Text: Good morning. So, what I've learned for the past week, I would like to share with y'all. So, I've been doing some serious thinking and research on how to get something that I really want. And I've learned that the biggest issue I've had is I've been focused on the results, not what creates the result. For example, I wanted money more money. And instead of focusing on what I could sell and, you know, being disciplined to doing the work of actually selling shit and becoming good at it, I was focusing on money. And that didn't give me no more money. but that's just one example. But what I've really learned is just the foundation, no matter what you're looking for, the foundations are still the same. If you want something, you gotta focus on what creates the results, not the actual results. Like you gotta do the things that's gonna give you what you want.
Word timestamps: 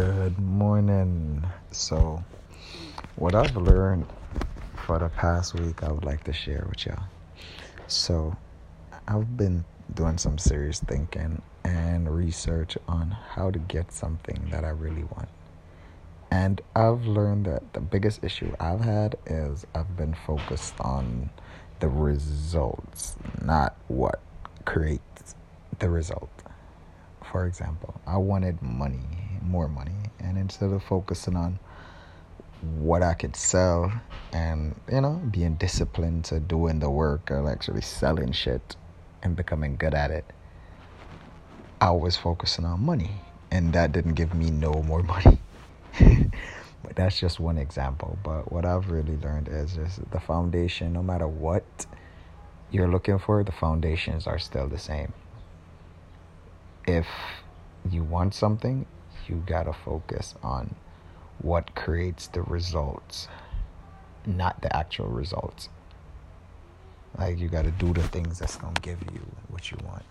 Good 0.00 0.38
morning. 0.38 1.44
So, 1.72 2.24
what 3.16 3.34
I've 3.34 3.54
learned 3.54 4.06
for 4.86 4.98
the 4.98 5.10
past 5.10 5.52
week, 5.52 5.82
I 5.82 5.92
would 5.92 6.06
like 6.06 6.24
to 6.24 6.32
share 6.32 6.64
with 6.70 6.86
y'all. 6.86 7.04
So, 7.86 8.34
I've 9.06 9.36
been 9.36 9.62
doing 9.92 10.16
some 10.16 10.38
serious 10.38 10.80
thinking 10.80 11.42
and 11.64 12.08
research 12.16 12.78
on 12.88 13.10
how 13.10 13.50
to 13.50 13.58
get 13.58 13.92
something 13.92 14.48
that 14.50 14.64
I 14.64 14.70
really 14.70 15.04
want. 15.04 15.28
And 16.30 16.62
I've 16.74 17.04
learned 17.04 17.44
that 17.44 17.74
the 17.74 17.80
biggest 17.80 18.24
issue 18.24 18.54
I've 18.58 18.80
had 18.80 19.16
is 19.26 19.66
I've 19.74 19.98
been 19.98 20.14
focused 20.14 20.80
on 20.80 21.28
the 21.80 21.88
results, 21.88 23.18
not 23.42 23.76
what 23.88 24.18
creates 24.64 25.34
the 25.78 25.90
result. 25.90 26.30
For 27.30 27.44
example, 27.44 28.00
I 28.06 28.16
wanted 28.16 28.62
money 28.62 29.19
more 29.50 29.68
money. 29.68 29.96
And 30.18 30.38
instead 30.38 30.70
of 30.70 30.82
focusing 30.82 31.36
on 31.36 31.58
what 32.62 33.02
I 33.02 33.14
could 33.14 33.36
sell 33.36 33.92
and, 34.32 34.74
you 34.90 35.00
know, 35.00 35.20
being 35.30 35.54
disciplined 35.54 36.24
to 36.26 36.40
doing 36.40 36.78
the 36.78 36.90
work 36.90 37.30
of 37.30 37.46
actually 37.46 37.80
selling 37.80 38.32
shit 38.32 38.76
and 39.22 39.34
becoming 39.34 39.76
good 39.76 39.94
at 39.94 40.10
it, 40.10 40.24
I 41.80 41.90
was 41.90 42.16
focusing 42.16 42.64
on 42.64 42.80
money. 42.80 43.10
And 43.50 43.72
that 43.72 43.92
didn't 43.92 44.14
give 44.14 44.34
me 44.34 44.50
no 44.50 44.72
more 44.86 45.02
money. 45.14 45.40
but 46.82 46.94
that's 46.94 47.18
just 47.18 47.40
one 47.40 47.58
example. 47.58 48.18
But 48.22 48.52
what 48.52 48.64
I've 48.64 48.90
really 48.90 49.16
learned 49.16 49.48
is 49.48 49.74
just 49.74 50.10
the 50.10 50.20
foundation, 50.20 50.92
no 50.92 51.02
matter 51.02 51.26
what 51.26 51.64
you're 52.70 52.88
looking 52.88 53.18
for, 53.18 53.42
the 53.42 53.52
foundations 53.52 54.26
are 54.26 54.38
still 54.38 54.68
the 54.68 54.78
same. 54.78 55.12
If 56.86 57.06
you 57.88 58.04
want 58.04 58.34
something, 58.34 58.86
you 59.30 59.42
gotta 59.46 59.72
focus 59.72 60.34
on 60.42 60.74
what 61.40 61.74
creates 61.74 62.26
the 62.26 62.42
results, 62.42 63.28
not 64.26 64.60
the 64.60 64.76
actual 64.76 65.06
results. 65.06 65.68
Like 67.16 67.38
you 67.38 67.48
gotta 67.48 67.70
do 67.70 67.92
the 67.92 68.02
things 68.02 68.40
that's 68.40 68.56
gonna 68.56 68.80
give 68.82 68.98
you 69.12 69.20
what 69.48 69.70
you 69.70 69.78
want. 69.84 70.04